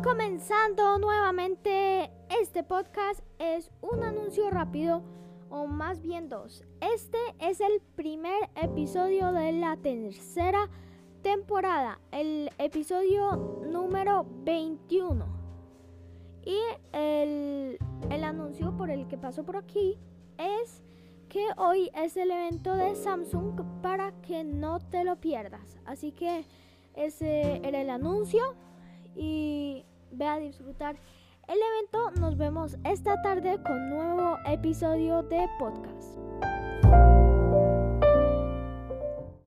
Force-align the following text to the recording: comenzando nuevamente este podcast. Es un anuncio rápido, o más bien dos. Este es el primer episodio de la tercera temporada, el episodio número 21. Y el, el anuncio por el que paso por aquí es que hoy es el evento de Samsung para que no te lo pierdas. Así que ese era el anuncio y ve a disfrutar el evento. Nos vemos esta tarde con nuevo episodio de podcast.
comenzando 0.00 0.98
nuevamente 0.98 2.10
este 2.40 2.62
podcast. 2.62 3.20
Es 3.38 3.70
un 3.82 4.02
anuncio 4.02 4.48
rápido, 4.48 5.02
o 5.50 5.66
más 5.66 6.00
bien 6.00 6.30
dos. 6.30 6.64
Este 6.80 7.18
es 7.40 7.60
el 7.60 7.82
primer 7.94 8.48
episodio 8.54 9.32
de 9.32 9.52
la 9.52 9.76
tercera 9.76 10.70
temporada, 11.22 12.00
el 12.10 12.50
episodio 12.58 13.60
número 13.70 14.24
21. 14.44 15.26
Y 16.44 16.58
el, 16.92 17.78
el 18.08 18.24
anuncio 18.24 18.74
por 18.76 18.90
el 18.90 19.06
que 19.08 19.18
paso 19.18 19.44
por 19.44 19.56
aquí 19.56 19.98
es 20.38 20.82
que 21.28 21.46
hoy 21.58 21.90
es 21.94 22.16
el 22.16 22.30
evento 22.30 22.76
de 22.76 22.94
Samsung 22.94 23.60
para 23.82 24.12
que 24.22 24.42
no 24.42 24.80
te 24.80 25.04
lo 25.04 25.16
pierdas. 25.16 25.78
Así 25.84 26.12
que 26.12 26.46
ese 26.94 27.60
era 27.66 27.80
el 27.80 27.90
anuncio 27.90 28.54
y 29.16 29.84
ve 30.10 30.26
a 30.26 30.38
disfrutar 30.38 30.96
el 31.48 31.58
evento. 31.58 32.20
Nos 32.20 32.36
vemos 32.36 32.76
esta 32.84 33.20
tarde 33.22 33.58
con 33.62 33.90
nuevo 33.90 34.38
episodio 34.46 35.22
de 35.24 35.48
podcast. 35.58 36.21